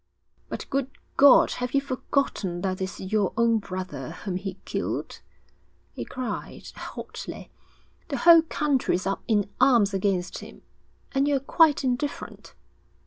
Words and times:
'But, 0.49 0.67
good 0.71 0.89
God, 1.15 1.51
have 1.51 1.75
you 1.75 1.79
forgotten 1.81 2.61
that 2.61 2.81
it's 2.81 2.99
your 2.99 3.33
own 3.37 3.59
brother 3.59 4.13
whom 4.25 4.35
he 4.37 4.55
killed!' 4.65 5.21
he 5.93 6.05
cried 6.05 6.67
hotly. 6.75 7.51
'The 8.07 8.17
whole 8.17 8.41
country 8.41 8.95
is 8.95 9.05
up 9.05 9.21
in 9.27 9.51
arms 9.61 9.93
against 9.93 10.39
him, 10.39 10.63
and 11.11 11.27
you 11.27 11.35
are 11.35 11.39
quite 11.39 11.83
indifferent.' 11.83 12.55